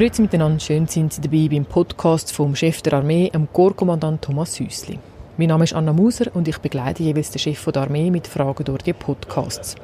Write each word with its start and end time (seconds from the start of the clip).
Grüezi 0.00 0.22
miteinander, 0.22 0.58
schön 0.60 0.86
sind 0.86 1.12
Sie 1.12 1.20
dabei 1.20 1.46
beim 1.50 1.66
Podcast 1.66 2.32
vom 2.32 2.56
Chef 2.56 2.80
der 2.80 2.94
Armee, 2.94 3.28
dem 3.28 3.52
Korpskommandant 3.52 4.22
Thomas 4.22 4.58
Häusli. 4.58 4.98
Mein 5.36 5.48
Name 5.48 5.64
ist 5.64 5.74
Anna 5.74 5.92
Muser 5.92 6.34
und 6.34 6.48
ich 6.48 6.56
begleite 6.56 7.02
jeweils 7.02 7.30
den 7.30 7.38
Chef 7.38 7.62
der 7.66 7.82
Armee 7.82 8.10
mit 8.10 8.26
Fragen 8.26 8.64
durch 8.64 8.80
die 8.80 8.94
Podcasts. 8.94 9.74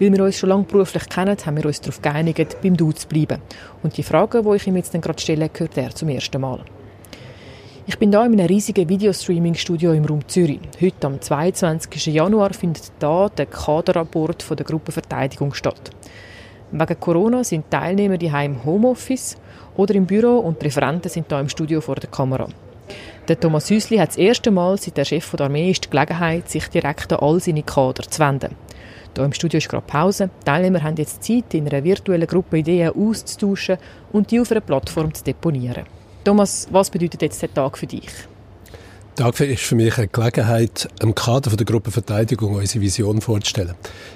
Weil 0.00 0.10
wir 0.10 0.24
uns 0.24 0.36
schon 0.36 0.48
lange 0.48 0.64
beruflich 0.64 1.08
kennen, 1.08 1.36
haben 1.46 1.56
wir 1.56 1.66
uns 1.66 1.80
darauf 1.80 2.02
geeinigt, 2.02 2.56
beim 2.60 2.76
Du 2.76 2.90
zu 2.90 3.06
bleiben. 3.06 3.40
Und 3.84 3.96
die 3.96 4.02
Fragen, 4.02 4.42
die 4.42 4.56
ich 4.56 4.66
ihm 4.66 4.74
jetzt 4.74 5.00
gerade 5.00 5.22
stelle, 5.22 5.48
gehört 5.48 5.78
er 5.78 5.94
zum 5.94 6.08
ersten 6.08 6.40
Mal. 6.40 6.64
Ich 7.86 7.96
bin 8.00 8.10
hier 8.10 8.24
in 8.24 8.32
einem 8.32 8.48
riesigen 8.48 8.88
Videostreaming-Studio 8.88 9.92
im 9.92 10.06
Raum 10.06 10.26
Zürich. 10.26 10.58
Heute, 10.80 11.06
am 11.06 11.20
22. 11.20 12.06
Januar, 12.06 12.52
findet 12.52 12.90
hier 12.98 13.30
der 13.38 13.46
Kaderrapport 13.46 14.44
der 14.58 14.66
Gruppenverteidigung 14.66 15.54
statt. 15.54 15.92
Wegen 16.72 16.98
Corona 17.00 17.44
sind 17.44 17.70
Teilnehmer 17.70 18.16
die 18.16 18.28
im 18.28 18.64
Homeoffice 18.64 19.36
oder 19.76 19.94
im 19.94 20.06
Büro 20.06 20.38
und 20.38 20.60
die 20.60 20.66
Referenten 20.66 21.10
sind 21.10 21.28
hier 21.28 21.40
im 21.40 21.48
Studio 21.48 21.80
vor 21.80 21.96
der 21.96 22.10
Kamera. 22.10 22.48
Der 23.28 23.38
Thomas 23.38 23.70
Häusli 23.70 23.98
hat 23.98 24.10
das 24.10 24.18
erste 24.18 24.50
Mal, 24.50 24.76
seit 24.78 24.96
der 24.96 25.04
Chef 25.04 25.30
der 25.30 25.46
Armee 25.46 25.70
ist, 25.70 25.84
die 25.84 25.90
Gelegenheit, 25.90 26.50
sich 26.50 26.66
direkt 26.68 27.12
an 27.12 27.20
all 27.20 27.40
seine 27.40 27.62
Kader 27.62 28.02
zu 28.02 28.20
wenden. 28.20 28.56
Hier 29.14 29.24
im 29.24 29.32
Studio 29.32 29.58
ist 29.58 29.68
gerade 29.68 29.86
Pause. 29.86 30.30
Die 30.40 30.44
Teilnehmer 30.44 30.82
haben 30.82 30.96
jetzt 30.96 31.22
Zeit, 31.22 31.54
in 31.54 31.68
einer 31.68 31.84
virtuellen 31.84 32.26
Gruppe 32.26 32.58
Ideen 32.58 32.92
auszutauschen 32.94 33.78
und 34.12 34.30
die 34.30 34.40
auf 34.40 34.50
einer 34.50 34.60
Plattform 34.60 35.12
zu 35.14 35.22
deponieren. 35.22 35.84
Thomas, 36.24 36.66
was 36.70 36.90
bedeutet 36.90 37.22
jetzt 37.22 37.42
der 37.42 37.52
Tag 37.52 37.76
für 37.76 37.86
dich? 37.86 38.08
Tag 39.14 39.38
ist 39.40 39.64
für 39.64 39.74
mich 39.74 39.98
eine 39.98 40.08
Gelegenheit, 40.08 40.88
im 41.02 41.14
Kader 41.14 41.54
der 41.54 41.66
Gruppe 41.66 41.90
Verteidigung 41.90 42.54
unsere 42.54 42.80
Vision 42.80 43.20
vorzustellen. 43.20 43.74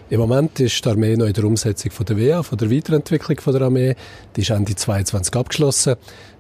Im 0.09 0.21
Moment 0.21 0.59
ist 0.59 0.83
die 0.83 0.89
Armee 0.89 1.17
noch 1.17 1.27
in 1.27 1.35
der 1.35 1.45
Umsetzung 1.45 1.91
von 1.91 2.07
der 2.07 2.17
WA, 2.17 2.43
von 2.43 2.57
der 2.57 2.71
Weiterentwicklung 2.71 3.39
von 3.39 3.53
der 3.53 3.63
Armee. 3.63 3.95
Die 4.35 4.41
ist 4.41 4.49
Ende 4.49 4.75
22 4.75 5.37
abgeschlossen. 5.37 5.97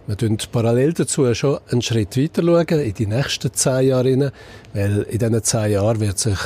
Wir 0.06 0.16
schauen 0.18 0.38
parallel 0.50 0.94
dazu 0.94 1.34
schon 1.34 1.58
einen 1.70 1.82
Schritt 1.82 2.16
weiter 2.16 2.42
schauen, 2.42 2.80
in 2.80 2.94
die 2.94 3.06
nächsten 3.06 3.52
zehn 3.52 3.88
Jahre 3.88 4.10
rein, 4.10 4.30
weil 4.72 5.02
in 5.02 5.18
diesen 5.18 5.42
zehn 5.42 5.72
Jahren 5.72 6.00
wird 6.00 6.18
sich 6.18 6.38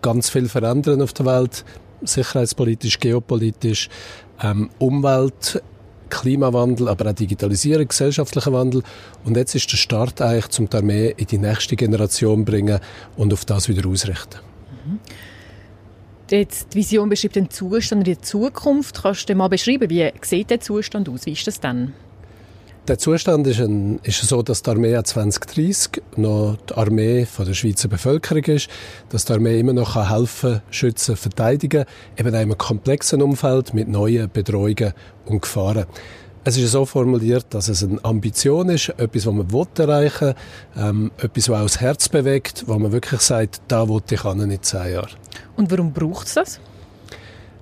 ganz 0.00 0.30
viel 0.30 0.48
verändern 0.48 1.02
auf 1.02 1.12
der 1.12 1.26
Welt, 1.26 1.66
sicherheitspolitisch, 2.00 2.98
geopolitisch, 2.98 3.90
ähm, 4.42 4.70
Umwelt, 4.78 5.62
Klimawandel, 6.08 6.88
aber 6.88 7.10
auch 7.10 7.14
Digitalisierung, 7.14 7.88
gesellschaftlicher 7.88 8.52
Wandel. 8.52 8.82
Und 9.24 9.36
jetzt 9.36 9.54
ist 9.54 9.70
der 9.70 9.76
Start 9.76 10.20
eigentlich, 10.20 10.58
um 10.58 10.68
die 10.68 10.76
Armee 10.76 11.14
in 11.16 11.26
die 11.26 11.38
nächste 11.38 11.76
Generation 11.76 12.44
bringen 12.44 12.80
und 13.16 13.32
auf 13.32 13.44
das 13.44 13.68
wieder 13.68 13.88
ausrichten. 13.88 14.38
Mhm. 14.84 14.98
Jetzt, 16.30 16.74
die 16.74 16.78
Vision 16.78 17.08
beschreibt 17.08 17.36
den 17.36 17.50
Zustand 17.50 18.06
in 18.06 18.14
der 18.14 18.22
Zukunft. 18.22 19.02
Kannst 19.02 19.28
du 19.28 19.34
mal 19.34 19.48
beschreiben, 19.48 19.88
wie 19.88 20.12
sieht 20.20 20.50
der 20.50 20.60
Zustand 20.60 21.08
aus? 21.08 21.24
Wie 21.24 21.32
ist 21.32 21.46
das 21.46 21.60
dann? 21.60 21.94
Der 22.88 22.96
Zustand 22.96 23.46
ist, 23.46 23.60
ein, 23.60 24.00
ist 24.02 24.22
so, 24.22 24.40
dass 24.40 24.62
die 24.62 24.70
Armee 24.70 24.98
2030 25.02 26.02
noch 26.16 26.56
die 26.70 26.74
Armee 26.74 27.26
von 27.26 27.44
der 27.44 27.52
Schweizer 27.52 27.86
Bevölkerung 27.86 28.44
ist, 28.44 28.70
dass 29.10 29.26
die 29.26 29.34
Armee 29.34 29.60
immer 29.60 29.74
noch 29.74 29.94
helfen, 30.10 30.62
schützen, 30.70 31.14
verteidigen, 31.14 31.84
eben 32.16 32.28
in 32.30 32.34
einem 32.34 32.56
komplexen 32.56 33.20
Umfeld 33.20 33.74
mit 33.74 33.88
neuen 33.88 34.30
Bedrohungen 34.30 34.94
und 35.26 35.42
Gefahren. 35.42 35.84
Es 36.44 36.56
ist 36.56 36.72
so 36.72 36.86
formuliert, 36.86 37.44
dass 37.50 37.68
es 37.68 37.84
eine 37.84 38.02
Ambition 38.06 38.70
ist, 38.70 38.88
etwas, 38.96 39.26
was 39.26 39.34
man 39.34 39.66
erreichen 39.76 40.34
will, 40.74 40.82
ähm, 40.82 41.10
etwas, 41.18 41.50
was 41.50 41.58
auch 41.58 41.64
das 41.64 41.80
Herz 41.82 42.08
bewegt, 42.08 42.64
wo 42.68 42.78
man 42.78 42.90
wirklich 42.90 43.20
sagt, 43.20 43.60
da 43.68 43.86
will 43.86 44.00
ich 44.10 44.24
in 44.24 44.62
zehn 44.62 44.92
Jahren. 44.94 45.10
Und 45.58 45.70
warum 45.70 45.92
braucht 45.92 46.26
es 46.26 46.34
das? 46.34 46.60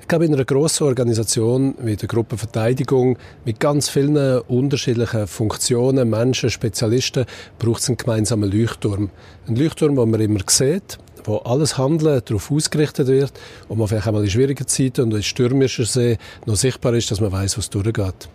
Ich 0.07 0.09
glaube, 0.09 0.27
in 0.27 0.35
einer 0.35 0.45
grossen 0.45 0.85
Organisation 0.85 1.75
wie 1.81 1.97
der 1.97 2.07
Gruppe 2.07 2.39
Verteidigung 2.39 3.19
mit 3.45 3.59
ganz 3.59 3.89
vielen 3.89 4.39
unterschiedlichen 4.43 5.27
Funktionen, 5.27 6.09
Menschen, 6.09 6.49
Spezialisten, 6.49 7.25
braucht 7.59 7.81
es 7.81 7.89
einen 7.89 7.97
gemeinsamen 7.97 8.49
Leuchtturm. 8.49 9.11
Ein 9.49 9.57
Leuchtturm, 9.57 9.97
den 9.97 10.09
man 10.09 10.21
immer 10.21 10.39
sieht, 10.47 10.99
wo 11.25 11.39
alles 11.39 11.77
Handeln 11.77 12.23
darauf 12.25 12.53
ausgerichtet 12.53 13.09
wird 13.09 13.33
und 13.67 13.79
man 13.79 13.89
vielleicht 13.89 14.07
einmal 14.07 14.23
in 14.23 14.31
schwierigen 14.31 14.69
Zeiten 14.69 15.01
und 15.01 15.13
in 15.13 15.25
stürmischer 15.25 15.85
See 15.85 16.19
noch 16.45 16.55
sichtbar 16.55 16.95
ist, 16.95 17.11
dass 17.11 17.21
man 17.21 17.33
weiß, 17.33 17.59
was 17.59 17.69
durchgeht. 17.69 18.29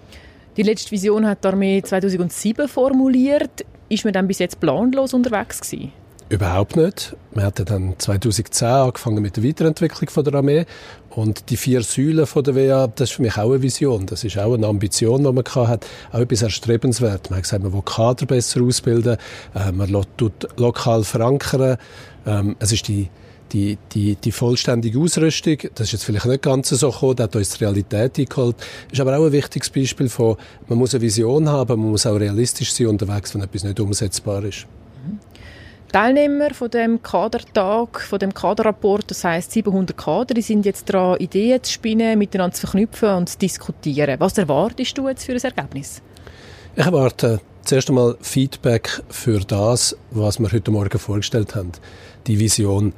Die 0.58 0.64
letzte 0.64 0.92
Vision 0.92 1.26
hat 1.26 1.42
die 1.42 1.48
Armee 1.48 1.82
2007 1.82 2.68
formuliert. 2.68 3.66
Ist 3.88 4.04
man 4.04 4.12
dann 4.12 4.28
bis 4.28 4.40
jetzt 4.40 4.60
planlos 4.60 5.14
unterwegs 5.14 5.62
gewesen? 5.62 5.94
Überhaupt 6.32 6.78
nicht. 6.78 7.18
Wir 7.34 7.44
hatten 7.44 7.66
dann 7.66 7.96
2010 7.98 8.66
angefangen 8.66 9.22
mit 9.22 9.36
der 9.36 9.44
Weiterentwicklung 9.44 10.24
der 10.24 10.34
Armee 10.34 10.66
und 11.10 11.50
die 11.50 11.58
vier 11.58 11.84
Säulen 11.84 12.26
von 12.26 12.42
der 12.42 12.56
WA, 12.56 12.88
das 12.88 13.10
ist 13.10 13.16
für 13.18 13.22
mich 13.22 13.38
auch 13.38 13.52
eine 13.52 13.62
Vision. 13.62 14.06
Das 14.06 14.24
ist 14.24 14.38
auch 14.38 14.54
eine 14.54 14.66
Ambition, 14.66 15.26
die 15.26 15.32
man 15.34 15.44
hat, 15.68 15.86
auch 16.14 16.20
etwas 16.20 16.42
erstrebenswert. 16.44 17.30
Man 17.30 17.36
hat 17.36 17.44
gesagt, 17.44 17.64
man 17.64 17.74
will 17.74 17.82
Kader 17.84 18.26
besser 18.28 18.62
ausbilden, 18.62 19.18
äh, 19.56 19.74
man 19.74 20.06
tut 20.16 20.48
lokal 20.58 21.04
verankern. 21.04 21.76
Ähm, 22.26 22.56
es 22.60 22.72
ist 22.72 22.88
die 22.88 23.10
die, 23.52 23.78
die, 23.92 24.16
die 24.16 24.32
vollständige 24.32 24.98
Ausrüstung, 24.98 25.58
das 25.76 25.88
ist 25.88 25.92
jetzt 25.92 26.04
vielleicht 26.06 26.26
nicht 26.26 26.42
ganz 26.42 26.70
so 26.70 26.90
gekommen, 26.90 27.18
das 27.18 27.26
hat 27.26 27.36
uns 27.36 27.58
die 27.58 27.66
Realität 27.66 28.18
eingeholt, 28.18 28.56
ist 28.90 29.02
aber 29.02 29.18
auch 29.18 29.26
ein 29.26 29.34
wichtiges 29.34 29.70
Beispiel 29.70 30.08
von, 30.08 30.38
man 30.70 30.78
muss 30.80 30.96
eine 30.96 31.02
Vision 31.02 31.50
haben, 31.50 31.82
man 31.82 31.92
muss 31.92 32.06
auch 32.06 32.16
realistisch 32.16 32.72
sein 32.72 32.88
unterwegs, 32.88 33.36
wenn 33.36 33.42
etwas 33.42 33.66
nicht 33.66 33.78
umsetzbar 33.82 34.46
ist. 34.46 34.68
Teilnehmer 35.92 36.54
von 36.54 36.70
dem 36.70 37.04
Kadertag, 37.04 38.00
von 38.00 38.18
dem 38.18 38.34
Kaderrapport, 38.34 39.12
das 39.12 39.26
heißt 39.26 39.52
700 39.52 39.98
Kader, 39.98 40.34
die 40.34 40.42
sind 40.42 40.66
jetzt 40.66 40.86
dran, 40.86 41.18
Ideen 41.18 41.62
zu 41.62 41.74
spinnen, 41.74 42.18
miteinander 42.18 42.56
zu 42.56 42.62
verknüpfen 42.62 43.10
und 43.10 43.28
zu 43.28 43.38
diskutieren. 43.38 44.18
Was 44.20 44.38
erwartest 44.38 44.98
du 44.98 45.10
jetzt 45.10 45.26
für 45.26 45.34
ein 45.34 45.42
Ergebnis? 45.42 46.02
Ich 46.78 46.86
erwarte 46.86 47.42
zuerst 47.66 47.90
einmal 47.90 48.16
Feedback 48.22 49.02
für 49.10 49.42
das, 49.42 49.98
was 50.12 50.40
wir 50.40 50.50
heute 50.50 50.72
Morgen 50.72 50.98
vorgestellt 50.98 51.56
haben. 51.56 51.74
Die 52.26 52.40
Vision. 52.40 52.94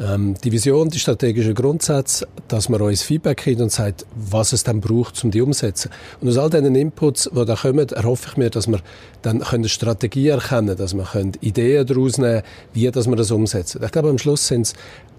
Ähm, 0.00 0.34
die 0.42 0.52
Vision, 0.52 0.88
die 0.88 0.98
strategischen 0.98 1.54
Grundsätze, 1.54 2.26
dass 2.48 2.68
man 2.68 2.80
uns 2.80 3.02
Feedback 3.02 3.44
gibt 3.44 3.60
und 3.60 3.70
sagt, 3.70 4.06
was 4.14 4.52
es 4.52 4.64
dann 4.64 4.80
braucht, 4.80 5.22
um 5.22 5.30
die 5.30 5.42
umzusetzen. 5.42 5.90
Und 6.20 6.28
aus 6.28 6.38
all 6.38 6.50
diesen 6.50 6.74
Inputs, 6.74 7.30
die 7.32 7.44
da 7.44 7.54
kommen, 7.54 7.88
erhoffe 7.88 8.28
ich 8.30 8.36
mir, 8.36 8.50
dass 8.50 8.68
wir 8.68 8.80
dann 9.20 9.42
eine 9.42 9.68
Strategie 9.68 10.28
erkennen 10.28 10.66
können, 10.66 10.76
dass 10.76 10.94
wir 10.94 11.32
Ideen 11.40 11.86
daraus 11.86 12.18
nehmen 12.18 12.42
wie 12.72 12.90
dass 12.90 13.06
wir 13.06 13.16
das 13.16 13.30
umsetzen. 13.30 13.82
Ich 13.84 13.92
glaube, 13.92 14.08
am 14.08 14.18
Schluss 14.18 14.48
sind 14.48 14.74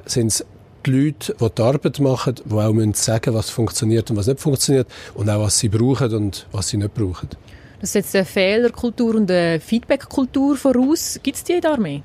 es 0.05 0.45
die 0.85 0.91
Leute, 0.91 1.35
die 1.39 1.49
die 1.49 1.61
Arbeit 1.61 1.99
machen, 1.99 2.35
die 2.43 2.53
auch 2.53 2.73
müssen 2.73 2.93
sagen 2.93 3.33
was 3.33 3.49
funktioniert 3.49 4.09
und 4.09 4.17
was 4.17 4.27
nicht 4.27 4.39
funktioniert 4.39 4.87
und 5.13 5.29
auch, 5.29 5.41
was 5.41 5.59
sie 5.59 5.69
brauchen 5.69 6.13
und 6.13 6.47
was 6.51 6.69
sie 6.69 6.77
nicht 6.77 6.93
brauchen. 6.93 7.29
Das 7.79 7.93
setzt 7.93 8.15
eine 8.15 8.25
Fehlerkultur 8.25 9.15
und 9.15 9.29
eine 9.29 9.59
Feedbackkultur 9.59 10.55
voraus. 10.55 11.19
Gibt 11.21 11.37
es 11.37 11.43
die 11.43 11.53
in 11.53 11.61
der 11.61 11.71
Armee? 11.71 12.01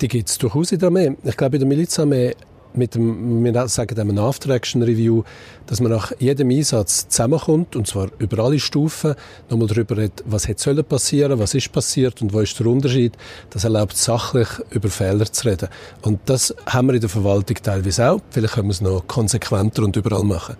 Die 0.00 0.08
gibt 0.08 0.28
es 0.28 0.38
durchaus 0.38 0.72
in 0.72 0.78
der 0.78 0.88
Armee. 0.88 1.16
Ich 1.22 1.36
glaube, 1.36 1.56
in 1.56 1.60
der 1.60 1.68
Milizarmee 1.68 2.34
mit 2.76 2.94
dem, 2.94 3.44
wir 3.44 3.68
sagen 3.68 3.94
dem 3.94 4.18
After-Action-Review, 4.18 5.22
dass 5.66 5.80
man 5.80 5.92
nach 5.92 6.12
jedem 6.18 6.50
Einsatz 6.50 7.08
zusammenkommt, 7.08 7.76
und 7.76 7.86
zwar 7.86 8.08
über 8.18 8.42
alle 8.42 8.58
Stufen, 8.58 9.14
nochmal 9.48 9.68
darüber 9.68 9.96
redet, 9.96 10.24
was 10.26 10.48
hätte 10.48 10.62
sollen 10.62 10.84
passieren, 10.84 11.38
was 11.38 11.54
ist 11.54 11.70
passiert 11.72 12.20
und 12.20 12.32
wo 12.32 12.40
ist 12.40 12.58
der 12.58 12.66
Unterschied. 12.66 13.16
Das 13.50 13.64
erlaubt 13.64 13.96
sachlich 13.96 14.48
über 14.70 14.88
Fehler 14.88 15.30
zu 15.30 15.48
reden. 15.48 15.68
Und 16.02 16.20
das 16.26 16.54
haben 16.66 16.88
wir 16.88 16.94
in 16.94 17.00
der 17.00 17.10
Verwaltung 17.10 17.56
teilweise 17.62 18.10
auch. 18.10 18.20
Vielleicht 18.30 18.54
können 18.54 18.68
wir 18.68 18.72
es 18.72 18.80
noch 18.80 19.06
konsequenter 19.06 19.84
und 19.84 19.96
überall 19.96 20.24
machen 20.24 20.56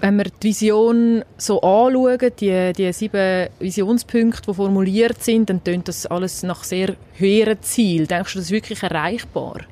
wenn 0.00 0.16
wir 0.16 0.24
die 0.24 0.48
Vision 0.48 1.24
so 1.36 1.60
anschauen, 1.60 2.18
die, 2.40 2.72
die 2.72 2.92
sieben 2.92 3.48
Visionspunkte, 3.58 4.42
die 4.46 4.54
formuliert 4.54 5.22
sind, 5.22 5.50
dann 5.50 5.62
tönt 5.62 5.88
das 5.88 6.06
alles 6.06 6.42
nach 6.42 6.64
sehr 6.64 6.94
höheren 7.14 7.60
Zielen. 7.62 8.06
Denkst 8.06 8.32
du, 8.32 8.38
das 8.38 8.46
ist 8.46 8.52
wirklich 8.52 8.82
erreichbar? 8.82 9.62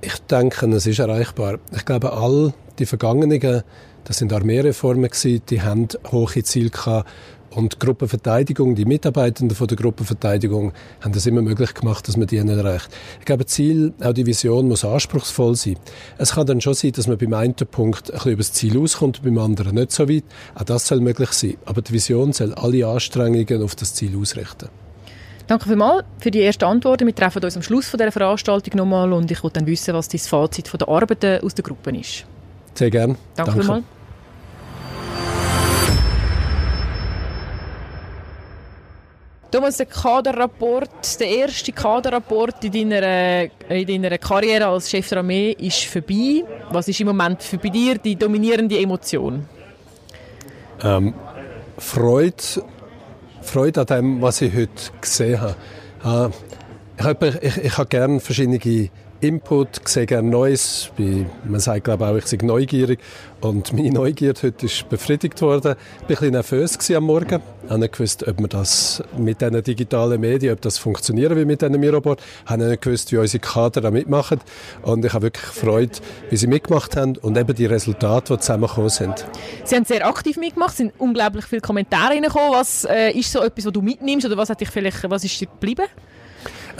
Ich 0.00 0.18
denke, 0.22 0.66
es 0.66 0.86
ist 0.86 0.98
erreichbar. 0.98 1.58
Ich 1.74 1.84
glaube, 1.84 2.12
all 2.12 2.52
die 2.78 2.86
vergangenen, 2.86 3.62
das 4.04 4.18
sind 4.18 4.32
Armeereformen 4.32 5.10
die 5.22 5.62
haben 5.62 5.88
hohe 6.10 6.42
Ziele 6.42 6.70
gehabt 6.70 7.08
und 7.54 7.74
die 7.74 7.78
Gruppenverteidigung, 7.78 8.74
die 8.74 8.84
Mitarbeitenden 8.84 9.56
von 9.56 9.66
der 9.66 9.76
Gruppenverteidigung 9.76 10.72
haben 11.00 11.12
das 11.12 11.26
immer 11.26 11.42
möglich 11.42 11.74
gemacht, 11.74 12.08
dass 12.08 12.16
man 12.16 12.26
die 12.26 12.36
erreicht. 12.36 12.88
Ich 13.20 13.24
glaube, 13.24 13.46
Ziel, 13.46 13.92
auch 14.02 14.12
die 14.12 14.26
Vision 14.26 14.68
muss 14.68 14.84
anspruchsvoll 14.84 15.54
sein. 15.54 15.76
Es 16.18 16.32
kann 16.32 16.46
dann 16.46 16.60
schon 16.60 16.74
sein, 16.74 16.92
dass 16.92 17.06
man 17.06 17.18
beim 17.18 17.34
einen 17.34 17.54
Punkt 17.54 18.10
ein 18.10 18.14
bisschen 18.14 18.32
über 18.32 18.38
das 18.38 18.52
Ziel 18.52 18.78
auskommt, 18.78 19.22
beim 19.22 19.38
anderen 19.38 19.74
nicht 19.74 19.92
so 19.92 20.08
weit. 20.08 20.24
Auch 20.54 20.64
das 20.64 20.86
soll 20.86 21.00
möglich 21.00 21.32
sein. 21.32 21.56
Aber 21.64 21.82
die 21.82 21.92
Vision 21.92 22.32
soll 22.32 22.54
alle 22.54 22.86
Anstrengungen 22.86 23.62
auf 23.62 23.74
das 23.74 23.94
Ziel 23.94 24.16
ausrichten. 24.16 24.68
Danke 25.46 25.68
vielmals 25.68 26.04
für 26.18 26.30
die 26.30 26.42
ersten 26.42 26.64
Antworten. 26.64 27.06
Wir 27.06 27.14
treffen 27.14 27.44
uns 27.44 27.56
am 27.56 27.62
Schluss 27.62 27.88
von 27.88 27.98
dieser 27.98 28.12
Veranstaltung 28.12 28.76
nochmal 28.76 29.12
und 29.12 29.30
ich 29.30 29.42
will 29.42 29.50
dann 29.52 29.66
wissen, 29.66 29.92
was 29.94 30.08
dein 30.08 30.20
Fazit 30.20 30.68
von 30.68 30.78
der 30.78 30.88
Arbeit 30.88 31.42
aus 31.42 31.54
der 31.54 31.64
Gruppe 31.64 31.90
ist. 31.98 32.24
Sehr 32.74 32.90
gerne. 32.90 33.16
Danke, 33.36 33.50
Danke. 33.52 33.60
vielmals. 33.60 33.84
Thomas, 39.52 39.76
der 39.76 39.84
Kaderrapport, 39.84 41.20
der 41.20 41.28
erste 41.28 41.72
Kaderrapport 41.72 42.64
in 42.64 42.88
deiner, 42.88 43.50
in 43.68 44.02
deiner 44.02 44.16
Karriere 44.16 44.64
als 44.64 44.88
Chef 44.88 45.06
der 45.10 45.18
Armee 45.18 45.52
ist 45.52 45.84
vorbei. 45.84 46.42
Was 46.70 46.88
ist 46.88 46.98
im 47.00 47.08
Moment 47.08 47.42
für 47.42 47.58
bei 47.58 47.68
dir 47.68 47.98
die 47.98 48.16
dominierende 48.16 48.78
Emotion? 48.78 49.46
Ähm, 50.82 51.12
Freude, 51.76 52.42
Freude 53.42 53.80
an 53.82 53.86
dem, 53.86 54.22
was 54.22 54.40
ich 54.40 54.54
heute 54.54 54.90
gesehen 54.98 55.38
habe. 55.38 55.56
Ah, 56.02 56.30
ich, 56.98 57.42
ich, 57.42 57.56
ich 57.58 57.76
habe 57.76 57.88
gerne 57.90 58.20
verschiedene 58.20 58.58
Input, 59.22 59.88
sehe 59.88 60.04
gerne 60.04 60.28
Neues. 60.28 60.90
Man 61.44 61.60
sagt, 61.60 61.84
glaube 61.84 62.08
auch, 62.08 62.16
ich 62.16 62.26
sei 62.26 62.38
neugierig. 62.42 62.98
Und 63.40 63.72
meine 63.72 63.92
Neugierde 63.92 64.42
heute 64.42 64.66
ist 64.66 64.88
befriedigt 64.88 65.40
worden. 65.42 65.76
Ich 66.08 66.20
war 66.20 66.28
ein 66.28 66.32
bisschen 66.32 66.32
nervös 66.32 66.90
am 66.90 67.04
Morgen. 67.04 67.40
Ich 67.62 67.70
habe 67.70 67.78
nicht 67.78 67.92
gewusst, 67.92 68.26
ob 68.26 68.40
man 68.40 68.50
das 68.50 69.00
mit 69.16 69.40
diesen 69.40 69.62
digitalen 69.62 70.20
Medien, 70.20 70.52
ob 70.52 70.60
das 70.60 70.78
funktioniert 70.78 71.36
wie 71.36 71.44
mit 71.44 71.62
diesen 71.62 71.78
Miroboard. 71.78 72.20
Ich 72.44 72.50
habe 72.50 72.64
nicht 72.64 72.82
gewusst, 72.82 73.12
wie 73.12 73.18
unsere 73.18 73.40
Kader 73.40 73.80
da 73.80 73.92
mitmachen. 73.92 74.40
Und 74.82 75.04
ich 75.04 75.12
habe 75.12 75.22
wirklich 75.22 75.44
Freude, 75.44 75.92
wie 76.30 76.36
sie 76.36 76.48
mitgemacht 76.48 76.96
haben 76.96 77.16
und 77.18 77.38
eben 77.38 77.54
die 77.54 77.66
Resultate, 77.66 78.34
die 78.34 78.40
zusammengekommen 78.40 78.90
sind. 78.90 79.24
Sie 79.62 79.76
haben 79.76 79.84
sehr 79.84 80.04
aktiv 80.04 80.36
mitgemacht, 80.36 80.76
sind 80.76 80.94
unglaublich 80.98 81.44
viele 81.44 81.62
Kommentare 81.62 82.14
reingekommen. 82.14 82.50
Was 82.50 82.84
äh, 82.86 83.12
ist 83.12 83.30
so 83.30 83.40
etwas, 83.40 83.66
was 83.66 83.72
du 83.72 83.82
mitnimmst 83.82 84.26
oder 84.26 84.36
was 84.36 84.50
hat 84.50 84.60
dich 84.60 84.70
vielleicht, 84.70 85.08
was 85.08 85.22
ist 85.22 85.40
dir 85.40 85.46
geblieben? 85.46 85.86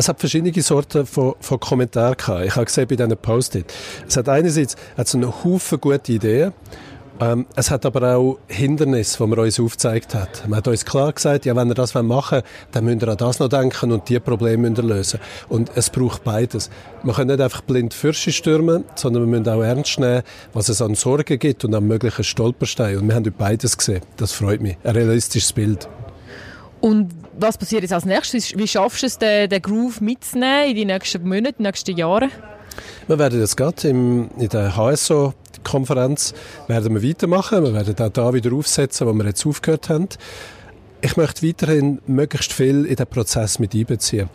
Es 0.02 0.08
hat 0.08 0.19
verschiedene 0.19 0.60
Sorten 0.60 1.06
von, 1.06 1.34
von 1.38 1.60
Kommentaren 1.60 2.16
gehabt. 2.16 2.44
Ich 2.44 2.56
habe 2.56 2.64
gesehen 2.64 2.88
bei 2.88 2.96
diesen 2.96 3.16
Post-it. 3.16 3.72
Es 4.08 4.16
hat 4.16 4.28
einerseits 4.28 4.75
hat 4.96 5.14
einen 5.14 5.32
Haufen 5.44 5.81
gute 5.81 6.14
Ideen. 6.14 6.52
Ähm, 7.20 7.46
es 7.54 7.70
hat 7.70 7.87
aber 7.87 8.16
auch 8.16 8.38
Hindernisse, 8.49 9.19
die 9.19 9.26
man 9.28 9.38
uns 9.38 9.60
aufgezeigt 9.60 10.16
hat. 10.16 10.49
Man 10.49 10.56
hat 10.56 10.66
uns 10.66 10.84
klar 10.84 11.12
gesagt, 11.12 11.44
ja, 11.44 11.54
wenn 11.54 11.69
ihr 11.69 11.75
das 11.75 11.94
machen 11.94 12.08
wollt, 12.08 12.44
dann 12.72 12.84
müsst 12.84 13.02
ihr 13.02 13.08
an 13.10 13.16
das 13.16 13.38
noch 13.38 13.46
denken 13.46 13.93
und 13.93 14.08
die 14.08 14.19
Probleme 14.19 14.69
müsst 14.69 14.82
ihr 14.82 14.88
lösen. 14.88 15.20
Und 15.49 15.70
es 15.76 15.88
braucht 15.88 16.25
beides. 16.25 16.69
Man 17.05 17.14
kann 17.14 17.28
nicht 17.28 17.40
einfach 17.40 17.60
blind 17.60 17.94
Fürsche 17.94 18.32
stürmen, 18.32 18.82
sondern 18.96 19.22
wir 19.22 19.38
müssen 19.38 19.48
auch 19.48 19.62
ernst 19.62 20.00
nehmen, 20.00 20.22
was 20.52 20.69
es 20.69 20.82
an 20.82 20.96
Sorgen 20.96 21.38
gibt 21.38 21.64
und 21.64 21.76
an 21.76 21.87
möglichen 21.87 22.25
Stolpersteinen. 22.25 23.02
Und 23.02 23.06
wir 23.06 23.14
haben 23.14 23.32
beides 23.38 23.78
gesehen. 23.78 24.02
Das 24.16 24.32
freut 24.32 24.62
mich. 24.62 24.78
Ein 24.82 24.96
realistisches 24.96 25.52
Bild. 25.52 25.88
Und 26.82 27.14
was 27.38 27.56
passiert 27.56 27.82
jetzt 27.82 27.93
als 27.93 28.05
nächstes? 28.05 28.56
Wie 28.56 28.67
schaffst 28.67 29.02
du 29.02 29.06
es, 29.06 29.17
den, 29.17 29.49
den 29.49 29.62
Groove 29.62 30.00
mitzunehmen 30.00 30.70
in 30.70 30.75
die 30.75 30.84
nächsten 30.84 31.23
Monate, 31.23 31.50
in 31.50 31.55
den 31.55 31.62
nächsten 31.62 31.96
Jahren? 31.96 32.31
Wir 33.06 33.19
werden 33.20 33.38
jetzt 33.38 33.56
gerade 33.56 33.88
im, 33.88 34.31
in 34.37 34.49
der 34.49 34.76
HSO-Konferenz 34.76 36.34
werden 36.67 36.93
wir 36.93 37.08
weitermachen. 37.08 37.62
Wir 37.62 37.73
werden 37.73 37.94
auch 38.00 38.11
da 38.11 38.34
wieder 38.34 38.52
aufsetzen, 38.52 39.06
wo 39.06 39.12
wir 39.12 39.25
jetzt 39.26 39.46
aufgehört 39.46 39.90
haben. 39.90 40.08
Ich 41.02 41.17
möchte 41.17 41.46
weiterhin 41.46 42.00
möglichst 42.08 42.52
viel 42.52 42.84
in 42.84 42.96
den 42.96 43.06
Prozess 43.06 43.61
mit 43.61 43.75
einbeziehen. 43.75 44.29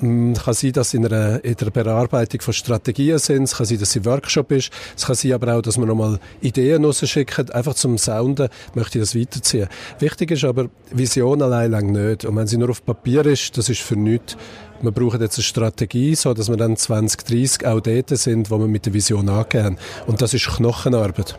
Mm, 0.00 0.32
es 0.32 0.44
kann 0.44 0.54
sein, 0.54 0.72
dass 0.72 0.94
in, 0.94 1.06
einer, 1.06 1.44
in 1.44 1.54
der 1.54 1.70
Bearbeitung 1.70 2.40
von 2.40 2.54
Strategien 2.54 3.18
sind. 3.18 3.44
Es 3.44 3.56
kann 3.56 3.66
sein, 3.66 3.78
dass 3.78 3.96
ein 3.96 4.04
Workshop 4.04 4.52
ist. 4.52 4.70
Es 4.96 5.06
kann 5.06 5.14
sein 5.14 5.32
aber 5.32 5.56
auch, 5.56 5.62
dass 5.62 5.78
wir 5.78 5.86
nochmal 5.86 6.18
Ideen 6.40 6.84
rausschicken. 6.84 7.50
Einfach 7.50 7.74
zum 7.74 7.98
Sounden 7.98 8.48
möchte 8.74 8.98
ich 8.98 9.04
das 9.04 9.14
weiterziehen. 9.14 9.68
Wichtig 9.98 10.30
ist 10.32 10.44
aber, 10.44 10.68
Vision 10.90 11.42
allein 11.42 11.70
lang 11.70 11.92
nicht. 11.92 12.24
Und 12.24 12.36
wenn 12.36 12.46
sie 12.46 12.58
nur 12.58 12.70
auf 12.70 12.84
Papier 12.84 13.24
ist, 13.26 13.56
das 13.56 13.68
ist 13.68 13.80
für 13.80 13.96
nichts. 13.96 14.36
Wir 14.82 14.90
brauchen 14.90 15.20
jetzt 15.20 15.38
eine 15.38 15.44
Strategie, 15.44 16.14
so 16.14 16.34
dass 16.34 16.48
wir 16.48 16.56
dann 16.56 16.76
2030 16.76 17.66
auch 17.66 17.80
dort 17.80 18.10
sind, 18.10 18.50
wo 18.50 18.58
wir 18.58 18.68
mit 18.68 18.86
der 18.86 18.92
Vision 18.92 19.28
angehen. 19.28 19.78
Und 20.06 20.20
das 20.20 20.34
ist 20.34 20.46
Knochenarbeit. 20.46 21.38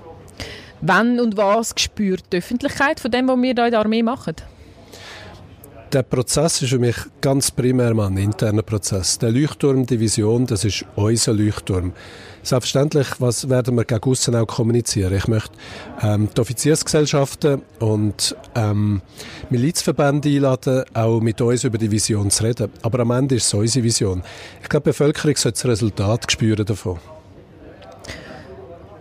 Wann 0.82 1.20
und 1.20 1.38
was 1.38 1.74
spürt 1.78 2.24
die 2.32 2.38
Öffentlichkeit 2.38 3.00
von 3.00 3.12
dem, 3.12 3.28
was 3.28 3.38
wir 3.38 3.54
hier 3.54 3.66
in 3.66 3.72
der 3.72 3.80
Armee 3.80 4.04
machen? 4.04 4.36
Der 5.94 6.04
Prozess 6.04 6.62
ist 6.62 6.70
für 6.70 6.80
mich 6.80 6.96
ganz 7.22 7.52
primär 7.52 7.94
mal 7.94 8.08
ein 8.08 8.18
interner 8.18 8.62
Prozess. 8.62 9.18
Der 9.20 9.32
Leuchtturm, 9.32 9.86
die 9.86 10.00
Vision, 10.00 10.46
das 10.46 10.66
ist 10.66 10.86
unser 10.96 11.34
Leuchtturm. 11.34 11.94
Selbstverständlich 12.44 13.08
was 13.20 13.50
werden 13.50 13.76
wir 13.76 13.84
gegen 13.84 14.04
aussen 14.04 14.36
auch 14.36 14.48
kommunizieren. 14.48 15.14
Ich 15.14 15.28
möchte 15.28 15.52
ähm, 16.02 16.30
die 16.36 16.42
Offiziersgesellschaften 16.42 17.62
und 17.80 18.36
ähm, 18.56 19.02
Milizverbände 19.50 20.30
einladen, 20.30 20.86
auch 20.94 21.20
mit 21.20 21.42
uns 21.42 21.64
über 21.64 21.78
die 21.78 21.92
Vision 21.92 22.32
zu 22.32 22.44
reden. 22.44 22.72
Aber 22.82 23.00
am 23.00 23.12
Ende 23.12 23.36
ist 23.36 23.48
es 23.48 23.54
unsere 23.54 23.84
Vision. 23.84 24.24
Ich 24.62 24.70
glaube, 24.70 24.86
die 24.86 24.90
Bevölkerung 24.90 25.36
sollte 25.36 25.58
das 25.58 25.66
Resultat 25.66 26.32
spüren 26.32 26.66
davon. 26.66 27.00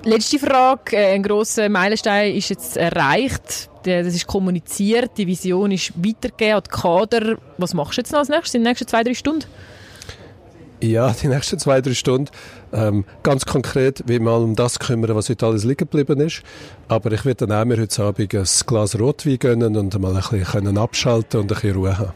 Letzte 0.04 0.38
Frage. 0.38 0.96
Äh, 0.96 1.14
ein 1.14 1.22
grosser 1.22 1.68
Meilenstein 1.68 2.34
ist 2.34 2.48
jetzt 2.48 2.76
erreicht. 2.76 3.70
Das 3.86 4.14
ist 4.14 4.26
kommuniziert, 4.26 5.12
die 5.16 5.26
Vision 5.26 5.70
ist 5.70 5.92
weitergegeben 5.96 6.56
an 6.56 6.62
die 6.64 6.70
Kader. 6.70 7.38
Was 7.58 7.74
machst 7.74 7.96
du 7.96 8.00
jetzt 8.00 8.12
noch 8.12 8.18
als 8.18 8.28
nächstes 8.28 8.54
in 8.54 8.62
den 8.62 8.68
nächsten 8.68 8.88
zwei, 8.88 9.04
drei 9.04 9.14
Stunden? 9.14 9.44
Ja, 10.80 11.14
die 11.22 11.28
nächsten 11.28 11.58
zwei, 11.58 11.80
drei 11.80 11.94
Stunden. 11.94 12.30
Ähm, 12.72 13.04
ganz 13.22 13.46
konkret, 13.46 14.02
wie 14.06 14.18
mal 14.18 14.42
um 14.42 14.54
das 14.56 14.78
kümmern, 14.78 15.14
was 15.14 15.28
heute 15.28 15.46
alles 15.46 15.64
liegen 15.64 15.88
geblieben 15.88 16.20
ist. 16.20 16.42
Aber 16.88 17.12
ich 17.12 17.24
werde 17.24 17.46
dann 17.46 17.58
auch 17.58 17.64
mir 17.64 17.80
heute 17.80 18.02
Abend 18.02 18.34
ein 18.34 18.44
Glas 18.66 18.98
Rotwein 18.98 19.38
gönnen 19.38 19.76
und 19.76 19.98
mal 20.00 20.16
ein 20.16 20.22
bisschen 20.22 20.78
abschalten 20.78 21.40
und 21.40 21.52
ein 21.52 21.54
bisschen 21.54 21.76
Ruhe 21.76 21.96
haben. 21.96 22.12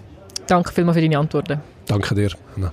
Danke 0.47 0.73
vielmals 0.73 0.97
für 0.97 1.03
deine 1.03 1.19
Antworten. 1.19 1.61
Danke 1.87 2.15
dir, 2.15 2.31
Anna. 2.57 2.73